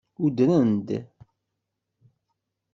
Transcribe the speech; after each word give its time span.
Udren-d. 0.23 0.89